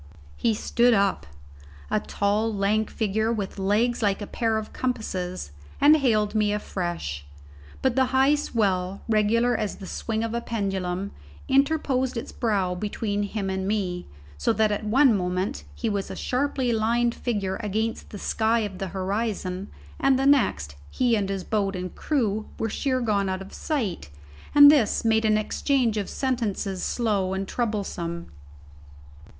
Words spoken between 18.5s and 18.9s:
of the